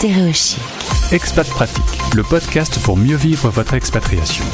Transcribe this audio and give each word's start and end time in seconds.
Stéréochic. 0.00 0.58
Expat 1.12 1.46
Pratique, 1.46 1.84
le 2.14 2.22
podcast 2.22 2.78
pour 2.84 2.96
mieux 2.96 3.16
vivre 3.16 3.50
votre 3.50 3.74
expatriation. 3.74 4.46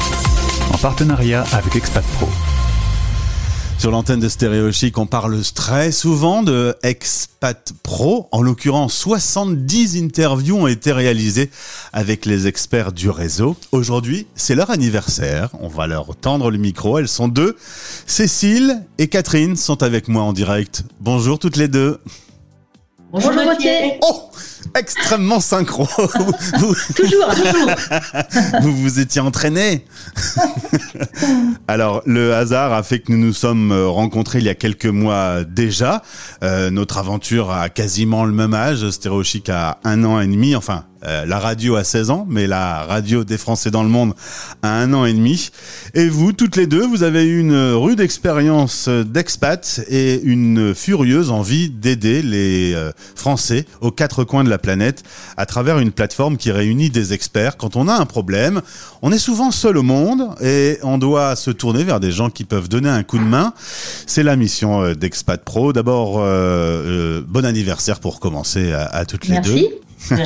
En 0.73 0.77
partenariat 0.77 1.45
avec 1.53 1.77
Expat 1.77 2.03
Pro. 2.17 2.27
Sur 3.77 3.91
l'antenne 3.91 4.19
de 4.19 4.27
Stéréo 4.27 4.73
Chic, 4.73 4.97
on 4.97 5.05
parle 5.05 5.41
très 5.55 5.93
souvent 5.93 6.43
de 6.43 6.75
Expat 6.83 7.71
Pro. 7.81 8.27
En 8.33 8.41
l'occurrence, 8.41 8.93
70 8.95 9.95
interviews 10.03 10.57
ont 10.57 10.67
été 10.67 10.91
réalisées 10.91 11.49
avec 11.93 12.25
les 12.25 12.47
experts 12.47 12.91
du 12.91 13.09
réseau. 13.09 13.55
Aujourd'hui, 13.71 14.27
c'est 14.35 14.53
leur 14.53 14.69
anniversaire. 14.69 15.51
On 15.61 15.69
va 15.69 15.87
leur 15.87 16.13
tendre 16.17 16.51
le 16.51 16.57
micro. 16.57 16.97
Elles 16.97 17.07
sont 17.07 17.29
deux. 17.29 17.55
Cécile 18.05 18.83
et 18.97 19.07
Catherine 19.07 19.55
sont 19.55 19.81
avec 19.81 20.09
moi 20.09 20.23
en 20.23 20.33
direct. 20.33 20.83
Bonjour 20.99 21.39
toutes 21.39 21.55
les 21.55 21.69
deux. 21.69 22.01
Bonjour 23.13 23.31
Gauthier. 23.31 23.97
Oh 24.01 24.26
Extrêmement 24.75 25.39
synchro. 25.39 25.87
vous, 26.59 26.75
Toujours, 26.95 27.33
toujours. 27.33 27.71
vous 28.61 28.75
vous 28.75 28.99
étiez 28.99 29.21
entraînés. 29.21 29.85
Alors, 31.67 32.01
le 32.05 32.33
hasard 32.33 32.73
a 32.73 32.83
fait 32.83 32.99
que 32.99 33.11
nous 33.11 33.17
nous 33.17 33.33
sommes 33.33 33.71
euh, 33.71 33.87
rencontrés 33.87 34.39
il 34.39 34.45
y 34.45 34.49
a 34.49 34.55
quelques 34.55 34.85
mois 34.85 35.43
déjà. 35.43 36.01
Euh, 36.43 36.69
notre 36.69 36.97
aventure 36.97 37.51
a 37.51 37.69
quasiment 37.69 38.25
le 38.25 38.31
même 38.31 38.53
âge. 38.53 38.89
Stéréo 38.89 39.23
Chic 39.23 39.49
a 39.49 39.79
un 39.83 40.03
an 40.03 40.19
et 40.21 40.27
demi. 40.27 40.55
Enfin, 40.55 40.85
euh, 41.05 41.25
la 41.25 41.39
radio 41.39 41.75
a 41.75 41.83
16 41.83 42.09
ans, 42.09 42.25
mais 42.29 42.47
la 42.47 42.83
radio 42.83 43.23
des 43.23 43.37
Français 43.37 43.69
dans 43.69 43.83
le 43.83 43.89
monde 43.89 44.13
a 44.61 44.69
un 44.69 44.93
an 44.93 45.05
et 45.05 45.13
demi. 45.13 45.49
Et 45.93 46.07
vous, 46.07 46.31
toutes 46.31 46.55
les 46.55 46.67
deux, 46.67 46.85
vous 46.85 47.03
avez 47.03 47.25
eu 47.25 47.39
une 47.39 47.73
rude 47.73 47.99
expérience 47.99 48.87
d'expat 48.87 49.81
et 49.89 50.21
une 50.23 50.73
furieuse 50.73 51.29
envie 51.29 51.69
d'aider 51.69 52.21
les 52.21 52.75
Français 53.15 53.65
aux 53.81 53.91
quatre 53.91 54.23
coins 54.27 54.43
de 54.43 54.49
la 54.49 54.59
planète 54.59 55.03
à 55.35 55.47
travers 55.47 55.79
une 55.79 55.91
plateforme 55.91 56.37
qui 56.37 56.51
réunit 56.51 56.91
des 56.91 57.13
experts. 57.13 57.57
Quand 57.57 57.75
on 57.75 57.87
a 57.87 57.93
un 57.93 58.05
problème, 58.05 58.61
on 59.01 59.11
est 59.11 59.17
souvent 59.17 59.49
seul 59.49 59.77
au 59.77 59.83
monde 59.83 60.35
et 60.41 60.77
on 60.83 60.99
doit 60.99 61.35
se 61.35 61.49
tourner 61.49 61.83
vers 61.83 61.99
des 61.99 62.11
gens 62.11 62.29
qui 62.29 62.43
peuvent 62.43 62.69
donner 62.69 62.89
un 62.89 63.01
coup 63.03 63.17
de 63.17 63.23
main. 63.23 63.53
C'est 64.05 64.23
la 64.23 64.35
mission 64.35 64.83
euh, 64.83 64.93
d'Expat 64.93 65.43
Pro. 65.43 65.73
D'abord, 65.73 66.19
euh, 66.19 66.23
euh, 66.27 67.21
bon 67.27 67.45
anniversaire 67.45 67.99
pour 67.99 68.19
commencer 68.19 68.71
à, 68.71 68.85
à 68.85 69.05
toutes 69.05 69.27
les 69.27 69.39
deux. 69.39 69.86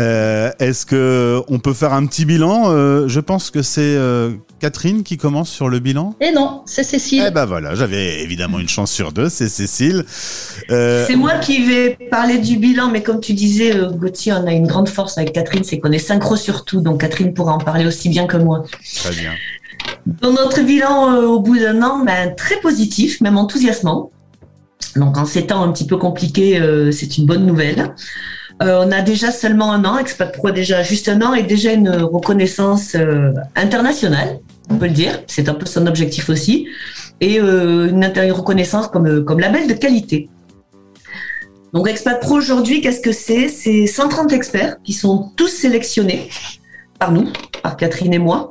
Euh, 0.00 0.50
Est-ce 0.58 0.86
que 0.86 1.40
on 1.48 1.60
peut 1.60 1.72
faire 1.74 1.92
un 1.92 2.04
petit 2.06 2.24
bilan 2.24 2.64
Euh, 2.72 3.06
Je 3.06 3.20
pense 3.20 3.50
que 3.52 3.62
c'est 3.62 3.80
euh, 3.96 4.30
Catherine 4.58 5.04
qui 5.04 5.16
commence 5.16 5.48
sur 5.50 5.68
le 5.68 5.78
bilan. 5.78 6.16
Et 6.20 6.32
non, 6.32 6.62
c'est 6.66 6.82
Cécile. 6.82 7.22
Eh 7.28 7.30
ben 7.30 7.44
voilà, 7.44 7.76
j'avais 7.76 8.20
évidemment 8.22 8.58
une 8.58 8.68
chance 8.68 8.90
sur 8.90 9.12
deux, 9.12 9.28
c'est 9.28 9.48
Cécile. 9.48 10.04
Euh, 10.70 11.04
C'est 11.06 11.14
moi 11.14 11.34
qui 11.38 11.64
vais 11.64 11.96
parler 12.10 12.38
du 12.38 12.56
bilan, 12.56 12.90
mais 12.90 13.04
comme 13.04 13.20
tu 13.20 13.34
disais, 13.34 13.72
Gauthier, 13.92 14.32
on 14.32 14.46
a 14.48 14.52
une 14.52 14.66
grande 14.66 14.88
force 14.88 15.16
avec 15.16 15.32
Catherine, 15.32 15.62
c'est 15.62 15.78
qu'on 15.78 15.92
est 15.92 15.98
synchro 15.98 16.34
sur 16.34 16.64
tout, 16.64 16.80
donc 16.80 17.00
Catherine 17.00 17.32
pourra 17.32 17.52
en 17.52 17.58
parler 17.58 17.86
aussi 17.86 18.08
bien 18.08 18.26
que 18.26 18.36
moi. 18.36 18.64
très 18.96 19.14
bien. 19.14 19.30
Dans 20.06 20.32
notre 20.32 20.60
bilan 20.62 21.12
euh, 21.14 21.22
au 21.26 21.38
bout 21.40 21.58
d'un 21.58 21.80
an, 21.82 22.04
ben, 22.04 22.34
très 22.34 22.56
positif, 22.60 23.20
même 23.20 23.36
enthousiasmant. 23.38 24.10
Donc 24.96 25.16
en 25.16 25.24
ces 25.24 25.46
temps 25.46 25.62
un 25.62 25.70
petit 25.72 25.86
peu 25.86 25.96
compliqués, 25.96 26.60
euh, 26.60 26.90
c'est 26.90 27.16
une 27.18 27.26
bonne 27.26 27.46
nouvelle. 27.46 27.94
Euh, 28.62 28.84
on 28.86 28.92
a 28.92 29.02
déjà 29.02 29.30
seulement 29.30 29.72
un 29.72 29.84
an, 29.84 29.98
Expat 29.98 30.32
Pro 30.32 30.50
déjà 30.50 30.82
juste 30.82 31.08
un 31.08 31.20
an 31.22 31.34
et 31.34 31.42
déjà 31.42 31.72
une 31.72 31.90
reconnaissance 31.90 32.94
euh, 32.94 33.32
internationale, 33.56 34.38
on 34.70 34.76
peut 34.76 34.86
le 34.86 34.92
dire. 34.92 35.22
C'est 35.26 35.48
un 35.48 35.54
peu 35.54 35.66
son 35.66 35.86
objectif 35.86 36.28
aussi. 36.30 36.68
Et 37.20 37.40
euh, 37.40 37.88
une, 37.88 38.04
reconnaissance 38.32 38.88
comme, 38.88 39.38
label 39.38 39.66
de 39.66 39.74
qualité. 39.74 40.28
Donc 41.72 41.88
Expat 41.88 42.20
Pro 42.20 42.36
aujourd'hui, 42.36 42.80
qu'est-ce 42.80 43.00
que 43.00 43.12
c'est? 43.12 43.48
C'est 43.48 43.86
130 43.86 44.32
experts 44.32 44.76
qui 44.84 44.92
sont 44.92 45.32
tous 45.36 45.48
sélectionnés 45.48 46.28
par 47.00 47.10
nous, 47.10 47.28
par 47.62 47.76
Catherine 47.76 48.14
et 48.14 48.18
moi, 48.20 48.50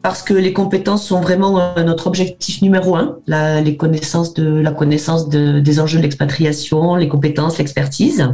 parce 0.00 0.22
que 0.22 0.32
les 0.32 0.54
compétences 0.54 1.06
sont 1.06 1.20
vraiment 1.20 1.74
notre 1.76 2.06
objectif 2.06 2.62
numéro 2.62 2.96
un, 2.96 3.18
la, 3.26 3.62
connaissance 3.72 4.32
de- 4.32 5.60
des 5.60 5.80
enjeux 5.80 5.98
de 5.98 6.02
l'expatriation, 6.02 6.96
les 6.96 7.08
compétences, 7.08 7.58
l'expertise. 7.58 8.26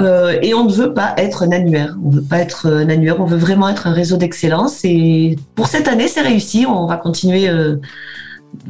Euh, 0.00 0.38
et 0.42 0.54
on 0.54 0.64
ne 0.64 0.72
veut 0.72 0.94
pas 0.94 1.14
être 1.16 1.42
un 1.42 1.50
annuaire. 1.50 1.96
On 2.04 2.10
veut 2.10 2.22
pas 2.22 2.38
être 2.38 2.66
un 2.70 2.88
annuaire. 2.88 3.20
On 3.20 3.24
veut 3.24 3.36
vraiment 3.36 3.68
être 3.68 3.86
un 3.86 3.92
réseau 3.92 4.16
d'excellence. 4.16 4.84
Et 4.84 5.36
pour 5.54 5.66
cette 5.66 5.88
année, 5.88 6.08
c'est 6.08 6.20
réussi. 6.20 6.66
On 6.66 6.86
va 6.86 6.96
continuer 6.96 7.48
euh, 7.48 7.76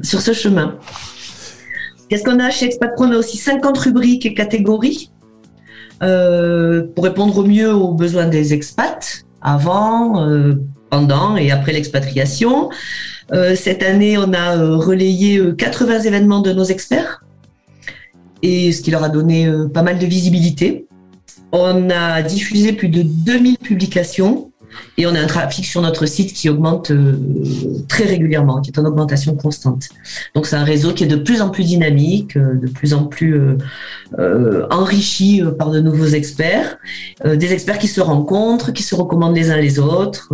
sur 0.03 0.21
ce 0.21 0.33
chemin. 0.33 0.77
Qu'est-ce 2.09 2.25
qu'on 2.25 2.41
a 2.41 2.51
chez 2.51 2.67
Expat 2.67 2.95
Pro 2.95 3.05
On 3.05 3.13
a 3.13 3.17
aussi 3.17 3.37
50 3.37 3.77
rubriques 3.79 4.25
et 4.25 4.33
catégories 4.33 5.11
euh, 6.03 6.87
pour 6.95 7.05
répondre 7.05 7.37
au 7.37 7.45
mieux 7.45 7.75
aux 7.75 7.93
besoins 7.93 8.27
des 8.27 8.55
expats 8.55 9.25
avant, 9.43 10.25
euh, 10.25 10.55
pendant 10.91 11.37
et 11.37 11.51
après 11.51 11.73
l'expatriation. 11.73 12.71
Euh, 13.33 13.55
cette 13.55 13.83
année, 13.83 14.17
on 14.17 14.33
a 14.33 14.57
euh, 14.57 14.77
relayé 14.77 15.39
euh, 15.39 15.53
80 15.53 16.01
événements 16.01 16.41
de 16.41 16.53
nos 16.53 16.65
experts 16.65 17.23
et 18.43 18.73
ce 18.73 18.81
qui 18.83 18.91
leur 18.91 19.03
a 19.03 19.09
donné 19.09 19.51
pas 19.75 19.83
mal 19.83 19.99
de 19.99 20.07
visibilité. 20.07 20.87
On 21.53 21.91
a 21.91 22.23
diffusé 22.23 22.73
plus 22.73 22.89
de 22.89 23.03
2000 23.03 23.59
publications 23.59 24.51
et 24.97 25.07
on 25.07 25.15
a 25.15 25.21
un 25.21 25.27
trafic 25.27 25.65
sur 25.65 25.81
notre 25.81 26.07
site 26.07 26.33
qui 26.33 26.49
augmente 26.49 26.91
euh, 26.91 27.17
très 27.89 28.05
régulièrement, 28.05 28.61
qui 28.61 28.71
est 28.71 28.79
en 28.79 28.85
augmentation 28.85 29.35
constante. 29.35 29.89
Donc 30.35 30.47
c'est 30.47 30.57
un 30.57 30.65
réseau 30.65 30.93
qui 30.93 31.05
est 31.05 31.09
de 31.09 31.17
plus 31.17 31.41
en 31.41 31.51
plus 31.51 31.65
dynamique, 31.65 32.37
euh, 32.37 32.55
de 32.55 32.69
plus 32.69 32.95
en 32.95 33.05
plus 33.05 33.41
euh, 34.19 34.67
enrichi 34.71 35.43
par 35.59 35.71
de 35.71 35.81
nouveaux 35.81 36.07
experts, 36.07 36.79
des 37.25 37.53
experts 37.53 37.79
qui 37.79 37.89
se 37.89 38.01
rencontrent, 38.01 38.73
qui 38.73 38.83
se 38.83 38.95
recommandent 38.95 39.37
les 39.37 39.51
uns 39.51 39.57
les 39.57 39.79
autres. 39.79 40.33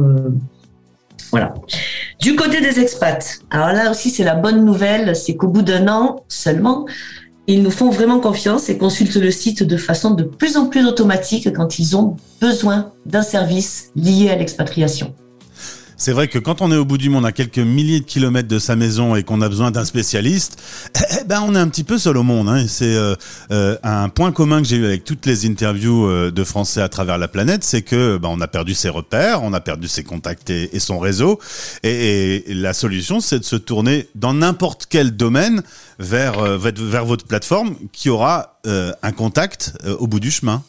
voilà. 1.31 1.55
Du 2.21 2.37
côté 2.37 2.61
des 2.61 2.81
expats, 2.81 3.41
alors 3.51 3.69
là 3.69 3.91
aussi 3.91 4.11
c'est 4.11 4.25
la 4.25 4.35
bonne 4.35 4.65
nouvelle, 4.65 5.15
c'est 5.17 5.37
qu'au 5.37 5.49
bout 5.49 5.63
d'un 5.63 5.89
an 5.89 6.25
seulement, 6.29 6.87
ils 7.47 7.63
nous 7.63 7.71
font 7.71 7.91
vraiment 7.91 8.21
confiance 8.21 8.69
et 8.69 8.79
consultent 8.79 9.17
le 9.17 9.31
site 9.31 9.63
de 9.63 9.77
façon 9.77 10.13
de 10.13 10.23
plus 10.23 10.57
en 10.57 10.67
plus 10.67 10.87
automatique 10.87 11.53
quand 11.53 11.79
ils 11.79 11.97
ont 11.97 12.17
besoin 12.41 12.93
d'un 13.07 13.23
service 13.23 13.91
lié 13.97 14.31
à 14.31 14.37
l'expatriation. 14.37 15.15
C'est 15.97 16.13
vrai 16.13 16.29
que 16.29 16.39
quand 16.39 16.61
on 16.61 16.73
est 16.73 16.77
au 16.77 16.85
bout 16.85 16.99
du 16.99 17.09
monde, 17.09 17.25
à 17.25 17.33
quelques 17.33 17.59
milliers 17.59 18.01
de 18.01 18.05
kilomètres 18.05 18.49
de 18.49 18.59
sa 18.59 18.75
maison 18.75 19.15
et 19.15 19.23
qu'on 19.23 19.41
a 19.41 19.49
besoin 19.49 19.71
d'un 19.71 19.85
spécialiste, 19.85 20.61
eh 21.21 21.25
ben 21.25 21.43
on 21.47 21.55
est 21.55 21.59
un 21.59 21.69
petit 21.69 21.85
peu 21.85 21.99
seul 21.99 22.17
au 22.17 22.23
monde. 22.23 22.49
Hein. 22.49 22.67
C'est 22.69 22.95
euh, 22.95 23.15
euh, 23.53 23.77
un 23.83 24.09
point 24.09 24.33
commun 24.33 24.61
que 24.61 24.69
j'ai 24.69 24.77
eu 24.77 24.85
avec 24.85 25.05
toutes 25.05 25.25
les 25.27 25.47
interviews 25.47 26.07
euh, 26.07 26.31
de 26.31 26.45
Français 26.45 26.81
à 26.81 26.89
travers 26.89 27.19
la 27.19 27.29
planète, 27.29 27.65
c'est 27.65 27.83
que 27.83 28.19
ben, 28.19 28.29
on 28.31 28.41
a 28.41 28.49
perdu 28.49 28.75
ses 28.75 28.89
repères, 28.89 29.43
on 29.43 29.53
a 29.53 29.61
perdu 29.61 29.87
ses 29.89 30.03
contacts 30.03 30.51
et, 30.51 30.79
son 30.81 30.99
réseau. 30.99 31.39
Et, 31.83 32.45
la 32.49 32.75
solution, 32.75 33.21
c'est 33.21 33.39
de 33.39 33.45
se 33.45 33.57
tourner 33.57 34.09
dans 34.15 34.35
n'importe 34.35 34.87
quel 34.89 35.17
domaine 35.17 35.63
vers, 35.99 36.39
euh, 36.39 36.57
votre 36.57 37.25
plateforme 37.27 37.77
qui 37.93 38.11
aura 38.11 38.59
un 38.67 39.13
contact 39.13 39.75
au 39.99 40.07
bout 40.07 40.21
du 40.21 40.31
chemin. 40.31 40.63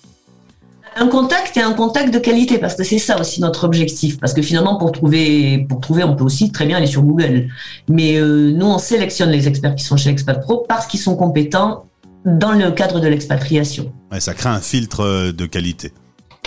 Un 0.95 1.07
contact 1.07 1.57
et 1.57 1.61
un 1.61 1.73
contact 1.73 2.13
de 2.13 2.19
qualité, 2.19 2.57
parce 2.57 2.75
que 2.75 2.83
c'est 2.83 2.99
ça 2.99 3.19
aussi 3.19 3.41
notre 3.41 3.65
objectif. 3.65 4.17
Parce 4.19 4.33
que 4.33 4.41
finalement, 4.41 4.77
pour 4.77 4.91
trouver, 4.91 5.65
pour 5.67 5.81
trouver, 5.81 6.03
on 6.03 6.15
peut 6.15 6.23
aussi 6.23 6.51
très 6.51 6.65
bien 6.65 6.77
aller 6.77 6.87
sur 6.87 7.03
Google. 7.03 7.49
Mais 7.89 8.17
euh, 8.17 8.51
nous, 8.51 8.65
on 8.65 8.77
sélectionne 8.77 9.29
les 9.29 9.47
experts 9.47 9.75
qui 9.75 9.83
sont 9.83 9.97
chez 9.97 10.09
Expat 10.09 10.41
Pro 10.41 10.65
parce 10.67 10.87
qu'ils 10.87 11.01
sont 11.01 11.15
compétents 11.15 11.85
dans 12.25 12.53
le 12.53 12.71
cadre 12.71 12.99
de 12.99 13.07
l'expatriation. 13.07 13.91
Ouais, 14.11 14.19
ça 14.19 14.33
crée 14.33 14.49
un 14.49 14.61
filtre 14.61 15.01
euh, 15.01 15.31
de 15.31 15.45
qualité. 15.45 15.91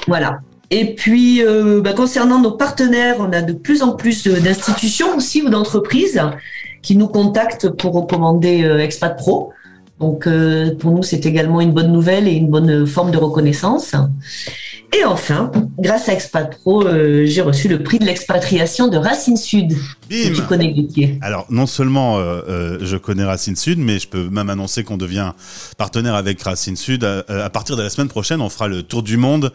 Voilà. 0.06 0.40
Et 0.70 0.94
puis, 0.94 1.42
euh, 1.42 1.80
bah, 1.80 1.94
concernant 1.94 2.40
nos 2.40 2.52
partenaires, 2.52 3.16
on 3.20 3.32
a 3.32 3.40
de 3.40 3.54
plus 3.54 3.82
en 3.82 3.92
plus 3.92 4.26
euh, 4.26 4.38
d'institutions 4.38 5.16
aussi 5.16 5.42
ou 5.42 5.48
d'entreprises 5.48 6.20
qui 6.82 6.96
nous 6.96 7.08
contactent 7.08 7.70
pour 7.70 7.94
recommander 7.94 8.64
euh, 8.64 8.78
Expat 8.78 9.16
Pro. 9.16 9.52
Donc, 10.00 10.26
euh, 10.26 10.74
pour 10.76 10.92
nous, 10.92 11.02
c'est 11.02 11.26
également 11.26 11.60
une 11.60 11.72
bonne 11.72 11.92
nouvelle 11.92 12.28
et 12.28 12.32
une 12.32 12.48
bonne 12.48 12.86
forme 12.86 13.10
de 13.10 13.16
reconnaissance. 13.16 13.94
Et 14.98 15.04
enfin, 15.04 15.50
grâce 15.78 16.08
à 16.08 16.14
Expat 16.14 16.56
Pro, 16.60 16.86
euh, 16.86 17.26
j'ai 17.26 17.42
reçu 17.42 17.68
le 17.68 17.82
prix 17.82 17.98
de 17.98 18.04
l'expatriation 18.06 18.88
de 18.88 18.96
Racine 18.96 19.36
Sud. 19.36 19.72
Bim 20.08 20.32
Tu 20.34 20.42
connais 20.42 20.72
Gauthier. 20.72 21.18
Alors, 21.20 21.46
non 21.50 21.66
seulement 21.66 22.16
euh, 22.18 22.78
je 22.80 22.96
connais 22.96 23.24
Racine 23.24 23.56
Sud, 23.56 23.78
mais 23.78 23.98
je 23.98 24.08
peux 24.08 24.30
même 24.30 24.48
annoncer 24.48 24.84
qu'on 24.84 24.96
devient 24.96 25.32
partenaire 25.76 26.14
avec 26.14 26.40
Racine 26.42 26.76
Sud. 26.76 27.04
À, 27.04 27.24
à 27.44 27.50
partir 27.50 27.76
de 27.76 27.82
la 27.82 27.90
semaine 27.90 28.08
prochaine, 28.08 28.40
on 28.40 28.48
fera 28.48 28.68
le 28.68 28.82
tour 28.82 29.02
du 29.02 29.16
monde 29.16 29.52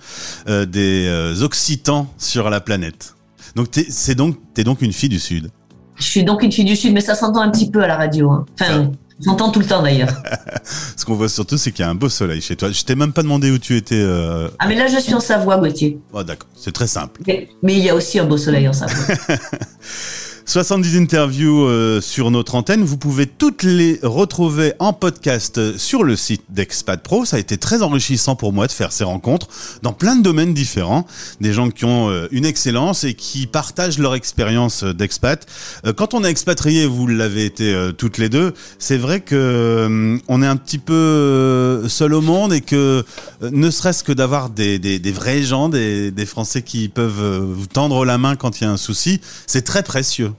des 0.47 1.33
Occitans 1.41 2.07
sur 2.17 2.49
la 2.49 2.59
planète. 2.61 3.15
Donc, 3.55 3.71
t'es, 3.71 3.85
c'est 3.89 4.15
donc, 4.15 4.37
t'es 4.53 4.63
donc 4.63 4.81
une 4.81 4.93
fille 4.93 5.09
du 5.09 5.19
Sud. 5.19 5.49
Je 5.95 6.03
suis 6.03 6.23
donc 6.23 6.41
une 6.41 6.51
fille 6.51 6.65
du 6.65 6.75
Sud, 6.75 6.91
mais 6.93 7.01
ça 7.01 7.13
s'entend 7.15 7.41
un 7.41 7.49
petit 7.51 7.69
peu 7.69 7.81
à 7.83 7.87
la 7.87 7.95
radio. 7.95 8.31
hein. 8.31 8.45
Enfin, 8.59 8.65
ça 8.73 8.91
s'entend 9.23 9.49
tout 9.49 9.59
le 9.59 9.65
temps 9.65 9.81
d'ailleurs. 9.81 10.13
Ce 10.97 11.05
qu'on 11.05 11.15
voit 11.15 11.29
surtout, 11.29 11.57
c'est 11.57 11.71
qu'il 11.71 11.83
y 11.83 11.87
a 11.87 11.89
un 11.89 11.95
beau 11.95 12.09
soleil 12.09 12.41
chez 12.41 12.55
toi. 12.55 12.71
Je 12.71 12.83
t'ai 12.83 12.95
même 12.95 13.13
pas 13.13 13.23
demandé 13.23 13.51
où 13.51 13.57
tu 13.57 13.75
étais. 13.75 13.95
Euh... 13.95 14.49
Ah, 14.59 14.67
mais 14.67 14.75
là, 14.75 14.87
je 14.87 14.99
suis 14.99 15.13
en 15.13 15.19
Savoie, 15.19 15.57
Gauthier. 15.57 15.99
Oh, 16.13 16.23
d'accord, 16.23 16.49
c'est 16.55 16.71
très 16.71 16.87
simple. 16.87 17.21
Mais, 17.27 17.49
mais 17.61 17.73
il 17.73 17.83
y 17.83 17.89
a 17.89 17.95
aussi 17.95 18.19
un 18.19 18.25
beau 18.25 18.37
soleil 18.37 18.67
en 18.67 18.73
Savoie. 18.73 19.15
70 20.45 20.97
interviews 20.97 21.63
euh, 21.63 22.01
sur 22.01 22.29
notre 22.29 22.55
antenne. 22.55 22.83
Vous 22.83 22.97
pouvez 22.97 23.27
toutes 23.27 23.63
les 23.63 23.99
retrouver 24.03 24.73
en 24.79 24.91
podcast 24.91 25.77
sur 25.77 26.03
le 26.03 26.17
site 26.17 26.43
d'Expat 26.49 27.01
Pro. 27.01 27.23
Ça 27.23 27.37
a 27.37 27.39
été 27.39 27.57
très 27.57 27.81
enrichissant 27.81 28.35
pour 28.35 28.51
moi 28.51 28.67
de 28.67 28.73
faire 28.73 28.91
ces 28.91 29.05
rencontres 29.05 29.47
dans 29.83 29.93
plein 29.93 30.17
de 30.17 30.21
domaines 30.21 30.53
différents. 30.53 31.07
Des 31.39 31.53
gens 31.53 31.69
qui 31.69 31.85
ont 31.85 32.09
euh, 32.09 32.27
une 32.31 32.45
excellence 32.45 33.05
et 33.05 33.13
qui 33.13 33.47
partagent 33.47 33.99
leur 33.99 34.15
expérience 34.15 34.83
d'expat. 34.83 35.45
Euh, 35.85 35.93
quand 35.93 36.13
on 36.13 36.25
est 36.25 36.29
expatrié, 36.29 36.87
vous 36.87 37.07
l'avez 37.07 37.45
été 37.45 37.73
toutes 37.97 38.17
les 38.17 38.27
deux, 38.29 38.53
c'est 38.79 38.97
vrai 38.97 39.21
que 39.21 40.19
on 40.27 40.41
est 40.41 40.47
un 40.47 40.57
petit 40.57 40.77
peu 40.77 41.85
seul 41.87 42.13
au 42.13 42.21
monde 42.21 42.53
et 42.53 42.61
que 42.61 43.03
ne 43.41 43.71
serait-ce 43.71 44.03
que 44.03 44.11
d'avoir 44.11 44.49
des, 44.49 44.79
des, 44.79 44.99
des, 44.99 45.11
vrais 45.11 45.41
gens, 45.43 45.69
des, 45.69 46.11
des 46.11 46.25
Français 46.25 46.61
qui 46.61 46.89
peuvent 46.89 47.39
vous 47.39 47.67
tendre 47.67 48.05
la 48.05 48.17
main 48.17 48.35
quand 48.35 48.59
il 48.59 48.65
y 48.65 48.67
a 48.67 48.71
un 48.71 48.77
souci, 48.77 49.21
c'est 49.47 49.63
très 49.63 49.83
précieux. 49.83 50.32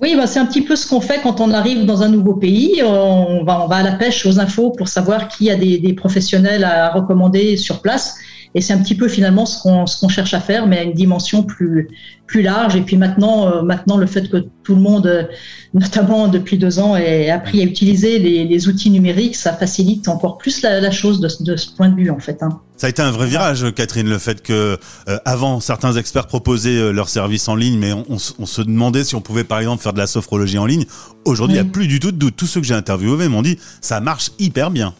Oui, 0.00 0.14
bah, 0.16 0.26
c'est 0.26 0.38
un 0.38 0.46
petit 0.46 0.62
peu 0.62 0.76
ce 0.76 0.88
qu'on 0.88 1.00
fait 1.00 1.20
quand 1.22 1.40
on 1.40 1.52
arrive 1.52 1.84
dans 1.84 2.02
un 2.02 2.08
nouveau 2.08 2.34
pays. 2.34 2.82
On 2.82 3.44
va, 3.44 3.66
à 3.70 3.82
la 3.82 3.92
pêche 3.92 4.24
aux 4.24 4.40
infos 4.40 4.70
pour 4.70 4.88
savoir 4.88 5.28
qui 5.28 5.50
a 5.50 5.56
des 5.56 5.92
professionnels 5.92 6.64
à 6.64 6.90
recommander 6.90 7.56
sur 7.56 7.82
place. 7.82 8.16
Et 8.54 8.60
c'est 8.60 8.72
un 8.72 8.78
petit 8.78 8.96
peu 8.96 9.08
finalement 9.08 9.46
ce 9.46 9.62
qu'on 9.62 10.08
cherche 10.08 10.34
à 10.34 10.40
faire, 10.40 10.66
mais 10.66 10.78
à 10.78 10.82
une 10.82 10.92
dimension 10.92 11.42
plus 11.42 11.88
plus 12.30 12.42
large. 12.42 12.76
Et 12.76 12.82
puis 12.82 12.96
maintenant, 12.96 13.48
euh, 13.48 13.62
maintenant 13.62 13.96
le 13.96 14.06
fait 14.06 14.30
que 14.30 14.46
tout 14.62 14.76
le 14.76 14.80
monde, 14.80 15.06
euh, 15.06 15.24
notamment 15.74 16.28
depuis 16.28 16.58
deux 16.58 16.78
ans, 16.78 16.96
ait 16.96 17.28
appris 17.30 17.60
à 17.60 17.64
utiliser 17.64 18.18
les, 18.18 18.44
les 18.44 18.68
outils 18.68 18.90
numériques, 18.90 19.36
ça 19.36 19.52
facilite 19.52 20.08
encore 20.08 20.38
plus 20.38 20.62
la, 20.62 20.80
la 20.80 20.90
chose 20.90 21.20
de, 21.20 21.28
de, 21.44 21.56
ce 21.56 21.70
point 21.70 21.88
de 21.88 21.96
vue 21.96 22.10
en 22.10 22.20
fait. 22.20 22.42
Hein. 22.42 22.60
Ça 22.76 22.86
a 22.86 22.90
été 22.90 23.02
un 23.02 23.10
vrai 23.10 23.26
virage, 23.26 23.66
Catherine, 23.74 24.08
le 24.08 24.18
fait 24.18 24.42
que 24.42 24.78
euh, 25.08 25.18
avant 25.24 25.60
certains 25.60 25.92
experts 25.94 26.28
proposaient 26.28 26.92
leurs 26.92 27.08
services 27.08 27.48
en 27.48 27.56
ligne, 27.56 27.78
mais 27.78 27.92
on, 27.92 28.06
on, 28.08 28.16
on, 28.38 28.46
se 28.46 28.62
demandait 28.62 29.04
si 29.04 29.14
on 29.16 29.20
pouvait 29.20 29.44
par 29.44 29.58
exemple 29.58 29.82
faire 29.82 29.92
de 29.92 29.98
la 29.98 30.06
sophrologie 30.06 30.58
en 30.58 30.66
ligne. 30.66 30.86
Aujourd'hui, 31.24 31.56
il 31.56 31.60
oui. 31.60 31.64
n'y 31.64 31.70
a 31.70 31.72
plus 31.72 31.86
du 31.88 32.00
tout 32.00 32.12
de 32.12 32.16
doute. 32.16 32.36
Tous 32.36 32.46
ceux 32.46 32.60
que 32.60 32.66
j'ai 32.66 32.74
interviewés 32.74 33.28
m'ont 33.28 33.42
dit 33.42 33.58
ça 33.80 34.00
marche 34.00 34.30
hyper 34.38 34.70
bien. 34.70 34.94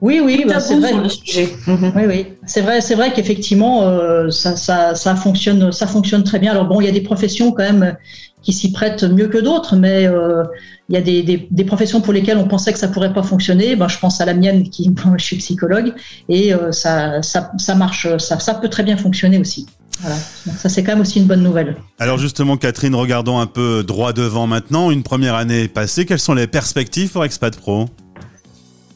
Oui, 0.00 0.20
oui, 0.24 0.44
bah, 0.48 0.60
c'est 0.60 0.78
vrai. 0.78 0.94
Mhm. 0.94 1.92
Oui, 1.94 2.02
oui, 2.06 2.26
c'est 2.46 2.62
vrai, 2.62 2.80
c'est 2.80 2.94
vrai 2.94 3.12
qu'effectivement, 3.12 3.82
euh, 3.82 4.30
ça, 4.30 4.56
ça, 4.56 4.94
ça, 4.94 5.14
fonctionne, 5.14 5.72
ça 5.72 5.86
fonctionne 5.86 6.24
très 6.24 6.38
bien. 6.38 6.52
Alors 6.52 6.66
bon, 6.66 6.80
il 6.80 6.86
y 6.86 6.88
a 6.88 6.92
des 6.92 7.02
professions 7.02 7.52
quand 7.52 7.64
même 7.64 7.96
qui 8.42 8.54
s'y 8.54 8.72
prêtent 8.72 9.04
mieux 9.04 9.28
que 9.28 9.36
d'autres, 9.36 9.76
mais 9.76 10.06
euh, 10.06 10.44
il 10.88 10.94
y 10.94 10.98
a 10.98 11.02
des, 11.02 11.22
des, 11.22 11.46
des, 11.50 11.64
professions 11.64 12.00
pour 12.00 12.14
lesquelles 12.14 12.38
on 12.38 12.48
pensait 12.48 12.72
que 12.72 12.78
ça 12.78 12.88
pourrait 12.88 13.12
pas 13.12 13.22
fonctionner. 13.22 13.76
Ben, 13.76 13.88
je 13.88 13.98
pense 13.98 14.22
à 14.22 14.24
la 14.24 14.32
mienne, 14.32 14.70
qui 14.70 14.88
bon, 14.90 15.18
je 15.18 15.24
suis 15.24 15.36
psychologue, 15.36 15.92
et 16.30 16.54
euh, 16.54 16.72
ça, 16.72 17.20
ça, 17.22 17.52
ça 17.58 17.74
marche, 17.74 18.16
ça, 18.16 18.38
ça 18.38 18.54
peut 18.54 18.68
très 18.68 18.82
bien 18.82 18.96
fonctionner 18.96 19.38
aussi. 19.38 19.66
Voilà. 20.00 20.16
Donc 20.46 20.56
ça, 20.56 20.70
c'est 20.70 20.82
quand 20.82 20.92
même 20.92 21.02
aussi 21.02 21.18
une 21.18 21.26
bonne 21.26 21.42
nouvelle. 21.42 21.76
Alors 21.98 22.16
justement, 22.16 22.56
Catherine, 22.56 22.94
regardons 22.94 23.38
un 23.38 23.46
peu 23.46 23.84
droit 23.86 24.14
devant 24.14 24.46
maintenant. 24.46 24.90
Une 24.90 25.02
première 25.02 25.34
année 25.34 25.68
passée, 25.68 26.06
quelles 26.06 26.18
sont 26.18 26.32
les 26.32 26.46
perspectives 26.46 27.10
pour 27.10 27.22
Expat 27.22 27.54
Pro? 27.54 27.86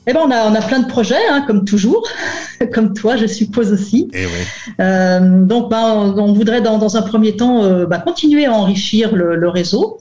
Eh 0.06 0.12
ben 0.12 0.20
on 0.24 0.30
a, 0.30 0.50
on 0.50 0.54
a 0.54 0.60
plein 0.60 0.80
de 0.80 0.86
projets, 0.86 1.26
hein, 1.30 1.44
comme 1.46 1.64
toujours, 1.64 2.06
comme 2.72 2.94
toi, 2.94 3.16
je 3.16 3.26
suppose 3.26 3.72
aussi. 3.72 4.08
Eh 4.12 4.26
oui. 4.26 4.74
euh, 4.80 5.44
donc, 5.44 5.70
ben, 5.70 5.82
on, 5.82 6.18
on, 6.18 6.32
voudrait 6.32 6.60
dans, 6.60 6.78
dans, 6.78 6.96
un 6.96 7.02
premier 7.02 7.36
temps 7.36 7.64
euh, 7.64 7.86
ben, 7.86 7.98
continuer 7.98 8.46
à 8.46 8.52
enrichir 8.52 9.14
le, 9.14 9.36
le 9.36 9.48
réseau, 9.48 10.00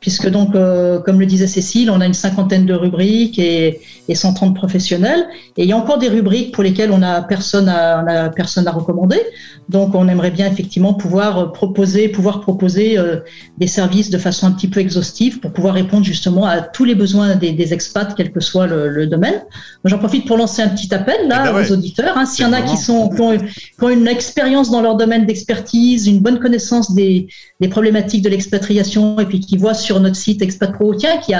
puisque 0.00 0.28
donc, 0.28 0.54
euh, 0.54 0.98
comme 0.98 1.20
le 1.20 1.26
disait 1.26 1.46
Cécile, 1.46 1.90
on 1.90 2.00
a 2.00 2.06
une 2.06 2.14
cinquantaine 2.14 2.64
de 2.64 2.74
rubriques 2.74 3.38
et, 3.38 3.80
et 4.08 4.14
130 4.14 4.54
professionnels, 4.56 5.26
et 5.56 5.64
il 5.64 5.68
y 5.68 5.72
a 5.72 5.76
encore 5.76 5.98
des 5.98 6.08
rubriques 6.08 6.52
pour 6.52 6.64
lesquelles 6.64 6.90
on 6.90 7.02
a 7.02 7.20
personne 7.22 7.68
à, 7.68 8.02
on 8.02 8.10
a 8.10 8.30
personne 8.30 8.66
à 8.66 8.72
recommander. 8.72 9.20
Donc, 9.68 9.94
on 9.94 10.08
aimerait 10.08 10.30
bien 10.30 10.46
effectivement 10.50 10.94
pouvoir 10.94 11.52
proposer, 11.52 12.08
pouvoir 12.08 12.40
proposer 12.40 12.98
euh, 12.98 13.18
des 13.58 13.66
services 13.66 14.10
de 14.10 14.18
façon 14.18 14.46
un 14.46 14.52
petit 14.52 14.68
peu 14.68 14.80
exhaustive 14.80 15.38
pour 15.38 15.52
pouvoir 15.52 15.74
répondre 15.74 16.04
justement 16.04 16.46
à 16.46 16.60
tous 16.60 16.84
les 16.84 16.94
besoins 16.94 17.36
des, 17.36 17.52
des 17.52 17.72
expats, 17.74 18.14
quel 18.16 18.32
que 18.32 18.40
soit 18.40 18.66
le, 18.66 18.88
le 18.88 19.06
domaine. 19.06 19.42
J'en 19.84 19.98
profite 19.98 20.26
pour 20.26 20.38
lancer 20.38 20.62
un 20.62 20.68
petit 20.68 20.92
appel 20.94 21.28
là 21.28 21.44
Eh 21.44 21.48
ben 21.48 21.54
ouais. 21.54 21.68
aux 21.68 21.72
auditeurs. 21.72 22.16
Hein, 22.16 22.26
S'il 22.26 22.44
y 22.44 22.48
en 22.48 22.52
a 22.52 22.62
qui 22.62 22.76
sont 22.76 23.10
qui 23.10 23.20
ont, 23.20 23.36
qui 23.36 23.46
ont 23.82 23.88
une 23.90 24.08
expérience 24.08 24.70
dans 24.70 24.80
leur 24.80 24.96
domaine 24.96 25.26
d'expertise, 25.26 26.06
une 26.06 26.20
bonne 26.20 26.38
connaissance 26.38 26.94
des, 26.94 27.28
des 27.60 27.68
problématiques 27.68 28.22
de 28.22 28.28
l'expatriation, 28.28 29.18
et 29.20 29.26
puis 29.26 29.40
qui 29.40 29.56
voient 29.56 29.74
sur 29.74 29.89
notre 29.98 30.14
site 30.14 30.42
Expat 30.42 30.72
Pro, 30.72 30.94
tiens, 30.94 31.18
qu'il 31.18 31.36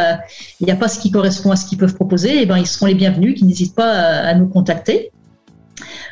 n'y 0.61 0.71
a, 0.73 0.77
pas 0.77 0.89
ce 0.89 0.99
qui 0.99 1.13
correspond 1.13 1.53
à 1.53 1.57
ce 1.57 1.67
qu'ils 1.67 1.79
peuvent 1.79 1.95
proposer, 1.95 2.39
et 2.39 2.43
eh 2.43 2.47
ben 2.47 2.57
ils 2.57 2.67
seront 2.67 2.87
les 2.87 2.95
bienvenus, 2.95 3.39
qui 3.39 3.45
n'hésitent 3.45 3.77
pas 3.77 3.93
à, 3.93 4.35
nous 4.35 4.49
contacter. 4.49 5.13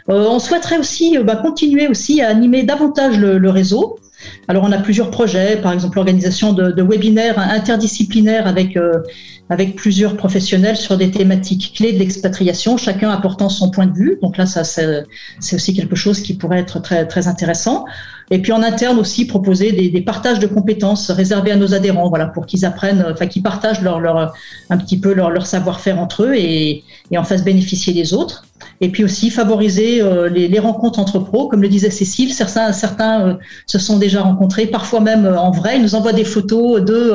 Euh, 0.09 0.27
on 0.31 0.39
souhaiterait 0.39 0.79
aussi 0.79 1.19
euh, 1.19 1.23
bah, 1.23 1.37
continuer 1.37 1.89
aussi 1.89 2.23
à 2.23 2.29
animer 2.29 2.63
davantage 2.63 3.19
le, 3.19 3.51
réseau. 3.51 3.99
Alors 4.47 4.65
on 4.65 4.73
a 4.73 4.79
plusieurs 4.79 5.11
projets, 5.11 5.57
par 5.57 5.73
exemple 5.73 5.97
l'organisation 5.97 6.53
de, 6.53 6.71
de, 6.71 6.83
webinaires 6.83 7.39
interdisciplinaires 7.39 8.47
avec 8.47 8.77
euh, 8.77 9.03
avec 9.51 9.77
plusieurs 9.77 10.17
professionnels 10.17 10.77
sur 10.77 10.97
des 10.97 11.11
thématiques 11.11 11.73
clés 11.77 11.93
de 11.93 11.99
l'expatriation, 11.99 12.77
chacun 12.77 13.11
apportant 13.11 13.49
son 13.49 13.71
point 13.71 13.87
de 13.87 13.95
vue. 13.95 14.19
Donc 14.23 14.37
là, 14.37 14.45
ça 14.47 14.65
c'est 14.65 15.55
aussi 15.55 15.75
quelque 15.75 15.97
chose 15.97 16.21
qui 16.21 16.35
pourrait 16.35 16.59
être 16.59 16.81
très 16.81 17.07
très 17.07 17.29
intéressant. 17.29 17.85
Et 18.31 18.41
puis 18.41 18.53
en 18.53 18.63
interne 18.63 18.99
aussi 18.99 19.27
proposer 19.27 19.73
des, 19.73 19.89
des 19.89 20.01
partages 20.03 20.39
de 20.39 20.47
compétences 20.47 21.11
réservés 21.11 21.53
à 21.53 21.57
nos 21.57 21.75
adhérents, 21.75 22.09
voilà, 22.09 22.27
pour 22.27 22.47
qu'ils 22.47 22.65
apprennent, 22.65 23.05
enfin 23.11 23.27
qu'ils 23.27 23.43
partagent 23.43 23.81
leur, 23.81 24.01
leur 24.01 24.35
un 24.71 24.77
petit 24.77 24.99
peu 25.01 25.15
leur, 25.15 25.31
leur 25.31 25.47
savoir-faire 25.47 25.99
entre 25.99 26.25
eux 26.25 26.35
et, 26.35 26.85
et 27.11 27.19
en 27.19 27.25
fassent 27.25 27.45
bénéficier 27.45 27.93
les 27.93 28.13
autres. 28.13 28.45
Et 28.81 28.91
puis 28.91 29.03
aussi 29.03 29.31
favoriser 29.31 30.01
euh, 30.03 30.29
les, 30.29 30.47
les, 30.47 30.59
rencontres 30.59 30.99
entre 30.99 31.19
pros, 31.19 31.49
comme 31.49 31.63
le 31.63 31.69
disait 31.69 31.91
Cécile, 31.91 32.33
certains, 32.33 32.73
certains 32.73 33.27
euh, 33.27 33.35
se 33.67 33.79
sont 33.79 33.99
déjà 33.99 34.23
rencontrés, 34.23 34.67
parfois 34.67 35.01
même 35.01 35.27
euh, 35.27 35.39
en 35.39 35.51
vrai. 35.51 35.77
Ils 35.77 35.83
nous 35.83 35.95
envoient 35.95 36.13
des 36.13 36.25
photos 36.25 36.83
de 36.83 37.15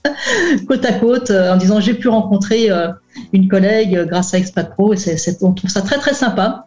côte 0.68 0.84
à 0.84 0.92
côte 0.92 1.30
en 1.30 1.56
disant 1.56 1.80
j'ai 1.80 1.94
pu 1.94 2.08
rencontrer 2.08 2.68
une 3.32 3.48
collègue 3.48 4.06
grâce 4.08 4.34
à 4.34 4.38
Expat 4.38 4.70
Pro 4.70 4.92
et 4.92 4.96
c'est, 4.96 5.16
c'est, 5.16 5.42
on 5.42 5.52
trouve 5.52 5.70
ça 5.70 5.82
très 5.82 5.98
très 5.98 6.14
sympa. 6.14 6.66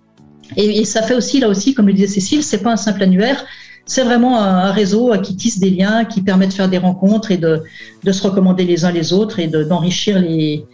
Et, 0.55 0.79
et, 0.79 0.85
ça 0.85 1.01
fait 1.01 1.13
aussi 1.13 1.39
là 1.39 1.49
aussi, 1.49 1.73
comme 1.73 1.87
le 1.87 1.93
disait 1.93 2.07
Cécile, 2.07 2.43
c'est 2.43 2.59
pas 2.59 2.71
un 2.71 2.77
simple 2.77 3.03
annuaire, 3.03 3.43
c'est 3.87 4.03
vraiment 4.03 4.39
un, 4.39 4.71
réseau 4.71 5.13
qui 5.23 5.35
tisse 5.35 5.59
des 5.59 5.69
liens, 5.69 6.05
qui 6.05 6.21
permet 6.21 6.47
de 6.47 6.53
faire 6.53 6.69
des 6.69 6.77
rencontres 6.77 7.31
et 7.31 7.37
de, 7.37 7.63
de 8.03 8.11
se 8.11 8.21
recommander 8.21 8.65
les 8.65 8.85
uns 8.85 8.91
les 8.91 9.13
autres 9.13 9.39
et 9.39 9.47
de, 9.47 9.63
d'enrichir 9.63 10.19
les, 10.19 10.65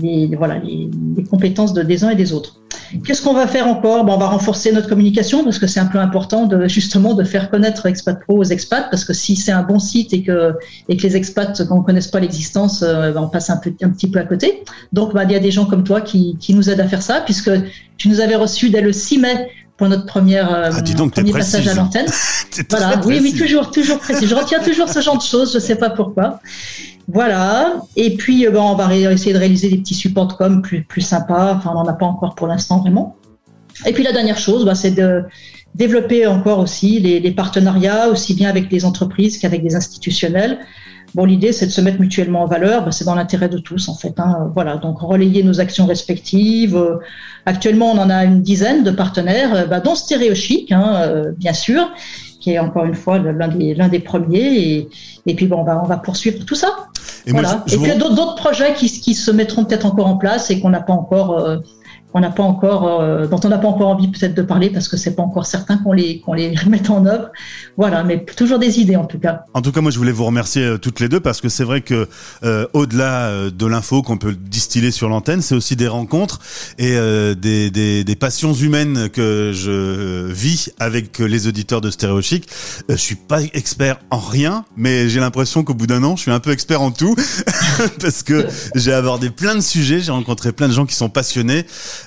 les, 0.00 0.34
voilà, 0.36 0.58
les, 0.58 0.88
compétences 1.24 1.72
de, 1.74 1.82
des 1.82 2.04
uns 2.04 2.10
et 2.10 2.14
des 2.14 2.32
autres. 2.32 2.56
Qu'est-ce 3.04 3.22
qu'on 3.22 3.34
va 3.34 3.46
faire 3.46 3.66
encore? 3.66 4.04
Bon, 4.04 4.14
On 4.14 4.18
va 4.18 4.28
renforcer 4.28 4.72
notre 4.72 4.88
communication 4.88 5.44
parce 5.44 5.58
que 5.58 5.66
c'est 5.66 5.80
un 5.80 5.86
peu 5.86 5.98
important 5.98 6.46
de 6.46 6.68
justement 6.68 7.14
de 7.14 7.24
faire 7.24 7.50
connaître 7.50 7.86
Expat 7.86 8.20
Pro 8.20 8.38
aux 8.38 8.44
expats 8.44 8.88
parce 8.90 9.04
que 9.04 9.12
si 9.12 9.34
c'est 9.34 9.52
un 9.52 9.62
bon 9.62 9.78
site 9.78 10.12
et 10.12 10.22
que, 10.22 10.54
et 10.88 10.96
que 10.96 11.02
les 11.02 11.16
expats 11.16 11.58
ne 11.58 11.82
connaissent 11.82 12.08
pas 12.08 12.20
l'existence, 12.20 12.82
euh, 12.82 13.12
on 13.16 13.28
passe 13.28 13.50
un, 13.50 13.56
peu, 13.56 13.72
un 13.82 13.90
petit 13.90 14.10
peu 14.10 14.18
à 14.18 14.24
côté. 14.24 14.62
Donc 14.92 15.14
bah, 15.14 15.24
il 15.24 15.32
y 15.32 15.34
a 15.34 15.40
des 15.40 15.50
gens 15.50 15.66
comme 15.66 15.84
toi 15.84 16.00
qui, 16.00 16.36
qui 16.38 16.54
nous 16.54 16.70
aident 16.70 16.80
à 16.80 16.88
faire 16.88 17.02
ça 17.02 17.22
puisque 17.24 17.50
tu 17.96 18.08
nous 18.08 18.20
avais 18.20 18.36
reçu 18.36 18.70
dès 18.70 18.82
le 18.82 18.92
6 18.92 19.18
mai 19.18 19.48
pour 19.76 19.88
notre 19.88 20.06
première 20.06 20.52
euh, 20.52 20.70
ah, 20.72 20.80
donc, 20.80 21.12
premier 21.12 21.32
passage 21.32 21.66
à 21.66 21.74
l'antenne. 21.74 22.06
voilà, 22.70 23.00
oui, 23.04 23.18
oui, 23.22 23.34
toujours, 23.34 23.70
toujours 23.70 23.98
précis. 23.98 24.26
Je 24.26 24.34
retiens 24.34 24.60
toujours 24.60 24.88
ce 24.88 25.00
genre 25.00 25.18
de 25.18 25.22
choses, 25.22 25.52
je 25.52 25.58
sais 25.58 25.76
pas 25.76 25.90
pourquoi. 25.90 26.40
Voilà. 27.08 27.74
Et 27.96 28.16
puis, 28.16 28.46
bon, 28.48 28.62
on 28.62 28.74
va 28.74 28.94
essayer 28.94 29.32
de 29.32 29.38
réaliser 29.38 29.68
des 29.68 29.78
petits 29.78 29.94
supports 29.94 30.28
de 30.28 30.34
com 30.34 30.62
plus, 30.62 30.82
plus 30.82 31.00
sympas. 31.00 31.54
Enfin, 31.54 31.70
on 31.72 31.82
n'en 31.82 31.86
a 31.86 31.94
pas 31.94 32.06
encore 32.06 32.34
pour 32.34 32.46
l'instant 32.46 32.80
vraiment. 32.80 33.16
Et 33.86 33.92
puis, 33.92 34.02
la 34.02 34.12
dernière 34.12 34.38
chose, 34.38 34.64
bah, 34.64 34.74
c'est 34.74 34.92
de 34.92 35.22
développer 35.74 36.26
encore 36.26 36.58
aussi 36.58 37.00
les, 37.00 37.20
les, 37.20 37.30
partenariats, 37.30 38.08
aussi 38.08 38.34
bien 38.34 38.48
avec 38.48 38.68
des 38.68 38.84
entreprises 38.84 39.38
qu'avec 39.38 39.62
des 39.62 39.74
institutionnels. 39.74 40.58
Bon, 41.14 41.24
l'idée, 41.26 41.52
c'est 41.52 41.66
de 41.66 41.70
se 41.70 41.80
mettre 41.80 42.00
mutuellement 42.00 42.42
en 42.42 42.46
valeur. 42.46 42.84
Bah, 42.84 42.90
c'est 42.90 43.04
dans 43.04 43.14
l'intérêt 43.14 43.48
de 43.48 43.58
tous, 43.58 43.88
en 43.88 43.94
fait. 43.94 44.14
Hein. 44.18 44.50
Voilà. 44.54 44.76
Donc, 44.76 45.00
relayer 45.00 45.42
nos 45.42 45.60
actions 45.60 45.86
respectives. 45.86 46.78
Actuellement, 47.44 47.92
on 47.92 47.98
en 47.98 48.10
a 48.10 48.24
une 48.24 48.42
dizaine 48.42 48.82
de 48.84 48.90
partenaires, 48.90 49.68
bah, 49.68 49.80
dont 49.80 49.94
Stéréochic, 49.94 50.72
hein, 50.72 51.02
euh, 51.02 51.32
bien 51.36 51.52
sûr, 51.52 51.90
qui 52.40 52.52
est 52.52 52.58
encore 52.58 52.84
une 52.84 52.94
fois 52.94 53.18
l'un 53.18 53.48
des, 53.48 53.74
l'un 53.74 53.88
des 53.88 54.00
premiers. 54.00 54.58
Et, 54.58 54.88
et 55.26 55.34
puis, 55.34 55.46
bon, 55.46 55.58
on 55.58 55.64
va, 55.64 55.82
on 55.82 55.86
va 55.86 55.98
poursuivre 55.98 56.44
tout 56.44 56.54
ça. 56.54 56.68
Et, 57.26 57.32
voilà. 57.32 57.48
moi, 57.48 57.62
je, 57.66 57.72
je 57.72 57.76
et 57.76 57.78
puis, 57.78 57.90
il 57.90 57.92
y 57.92 57.96
a 57.96 57.98
d'autres 57.98 58.36
projets 58.36 58.74
qui, 58.74 58.88
qui 58.88 59.14
se 59.14 59.30
mettront 59.30 59.64
peut-être 59.64 59.86
encore 59.86 60.06
en 60.06 60.16
place 60.16 60.50
et 60.50 60.60
qu'on 60.60 60.70
n'a 60.70 60.82
pas 60.82 60.94
encore. 60.94 61.38
Euh, 61.38 61.58
on 62.14 62.20
n'a 62.20 62.30
pas 62.30 62.42
encore, 62.42 63.00
euh, 63.00 63.26
dont 63.26 63.40
on 63.44 63.48
n'a 63.48 63.58
pas 63.58 63.68
encore 63.68 63.88
envie 63.88 64.08
peut-être 64.08 64.34
de 64.34 64.42
parler 64.42 64.70
parce 64.70 64.88
que 64.88 64.96
c'est 64.96 65.14
pas 65.14 65.22
encore 65.22 65.46
certain 65.46 65.78
qu'on 65.78 65.92
les 65.92 66.20
qu'on 66.20 66.34
les 66.34 66.54
remette 66.64 66.90
en 66.90 67.06
œuvre. 67.06 67.30
Voilà, 67.76 68.04
mais 68.04 68.24
toujours 68.24 68.58
des 68.58 68.80
idées 68.80 68.96
en 68.96 69.06
tout 69.06 69.18
cas. 69.18 69.44
En 69.54 69.62
tout 69.62 69.72
cas, 69.72 69.80
moi 69.80 69.90
je 69.90 69.98
voulais 69.98 70.12
vous 70.12 70.24
remercier 70.24 70.62
euh, 70.62 70.78
toutes 70.78 71.00
les 71.00 71.08
deux 71.08 71.20
parce 71.20 71.40
que 71.40 71.48
c'est 71.48 71.64
vrai 71.64 71.80
que 71.80 72.08
euh, 72.44 72.66
au-delà 72.72 73.26
euh, 73.26 73.50
de 73.50 73.66
l'info 73.66 74.02
qu'on 74.02 74.18
peut 74.18 74.34
distiller 74.34 74.90
sur 74.90 75.08
l'antenne, 75.08 75.42
c'est 75.42 75.54
aussi 75.54 75.76
des 75.76 75.88
rencontres 75.88 76.40
et 76.78 76.96
euh, 76.96 77.34
des, 77.34 77.70
des, 77.70 78.04
des, 78.04 78.16
passions 78.16 78.52
humaines 78.52 79.08
que 79.10 79.52
je 79.54 80.26
vis 80.30 80.72
avec 80.78 81.18
les 81.18 81.46
auditeurs 81.46 81.80
de 81.80 81.90
Stéréochic. 81.90 82.48
je 82.88 82.94
suis 82.96 83.14
pas 83.14 83.42
expert 83.54 83.98
en 84.10 84.18
rien, 84.18 84.64
mais 84.76 85.08
j'ai 85.08 85.20
l'impression 85.20 85.64
qu'au 85.64 85.74
bout 85.74 85.86
d'un 85.86 86.02
an, 86.04 86.16
je 86.16 86.22
suis 86.22 86.30
un 86.30 86.40
peu 86.40 86.50
expert 86.50 86.82
en 86.82 86.90
tout 86.90 87.16
parce 88.00 88.22
que 88.22 88.46
j'ai 88.74 88.92
abordé 88.92 89.30
plein 89.30 89.54
de 89.54 89.60
sujets, 89.60 90.00
j'ai 90.00 90.12
rencontré 90.12 90.52
plein 90.52 90.68
de 90.68 90.72
gens 90.72 90.86
qui 90.86 90.94
sont 90.94 91.08
passionnés. 91.08 91.66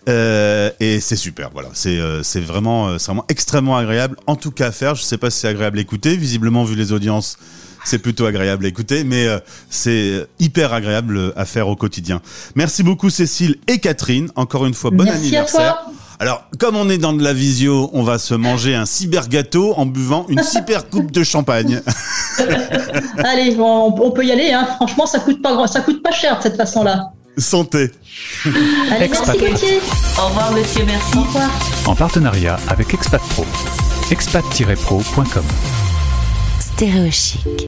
Euh, 0.09 0.69
et 0.79 0.99
c'est 0.99 1.15
super, 1.15 1.49
voilà. 1.53 1.69
C'est 1.73 1.97
euh, 1.99 2.23
c'est 2.23 2.39
vraiment, 2.41 2.87
euh, 2.87 2.97
c'est 2.97 3.07
vraiment 3.07 3.25
extrêmement 3.29 3.77
agréable, 3.77 4.15
en 4.27 4.35
tout 4.35 4.51
cas 4.51 4.67
à 4.67 4.71
faire. 4.71 4.95
Je 4.95 5.03
sais 5.03 5.17
pas 5.17 5.29
si 5.29 5.39
c'est 5.39 5.47
agréable 5.47 5.77
à 5.77 5.81
écouter. 5.81 6.15
Visiblement, 6.15 6.63
vu 6.63 6.75
les 6.75 6.91
audiences, 6.91 7.37
c'est 7.83 7.99
plutôt 7.99 8.25
agréable 8.25 8.65
à 8.65 8.67
écouter, 8.67 9.03
mais 9.03 9.27
euh, 9.27 9.39
c'est 9.69 10.27
hyper 10.39 10.73
agréable 10.73 11.33
à 11.35 11.45
faire 11.45 11.67
au 11.67 11.75
quotidien. 11.75 12.21
Merci 12.55 12.83
beaucoup 12.83 13.09
Cécile 13.09 13.57
et 13.67 13.79
Catherine. 13.79 14.29
Encore 14.35 14.65
une 14.65 14.73
fois, 14.73 14.91
bon 14.91 15.03
Merci 15.03 15.17
à 15.17 15.19
anniversaire. 15.21 15.81
toi. 15.83 15.93
Alors, 16.17 16.45
comme 16.59 16.77
on 16.77 16.89
est 16.89 16.97
dans 16.97 17.11
de 17.11 17.21
la 17.21 17.33
visio, 17.33 17.89
on 17.91 18.01
va 18.01 18.17
se 18.19 18.33
manger 18.33 18.73
un 18.73 18.85
cyber 18.85 19.27
gâteau 19.27 19.73
en 19.75 19.85
buvant 19.85 20.25
une 20.29 20.43
super 20.43 20.89
coupe 20.89 21.11
de 21.11 21.23
champagne. 21.23 21.81
Allez, 23.17 23.55
on, 23.59 23.93
on 24.01 24.11
peut 24.11 24.25
y 24.25 24.31
aller. 24.31 24.51
Hein. 24.53 24.65
Franchement, 24.77 25.05
ça 25.05 25.19
coûte 25.19 25.41
pas 25.41 25.67
ça 25.67 25.81
coûte 25.81 26.01
pas 26.01 26.11
cher 26.11 26.37
de 26.37 26.43
cette 26.43 26.55
façon-là. 26.55 27.11
Santé. 27.37 27.91
Allez, 28.91 29.05
Expat. 29.05 29.37
merci. 29.41 29.65
Au 30.17 30.27
revoir, 30.27 30.51
monsieur, 30.51 30.85
merci. 30.85 31.17
Au 31.17 31.21
revoir. 31.21 31.49
En 31.85 31.95
partenariat 31.95 32.57
avec 32.67 32.93
Expat 32.93 33.21
Pro. 33.29 33.45
expat-pro.com 34.11 35.43
Stéréo 36.59 37.09
chic. 37.11 37.63